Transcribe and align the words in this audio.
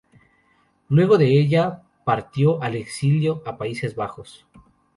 Luego 0.89 1.19
de 1.19 1.39
ella, 1.39 1.83
partió 2.05 2.63
al 2.63 2.75
exilio 2.75 3.43
a 3.45 3.57
Países 3.59 3.95
Bajos. 3.95 4.47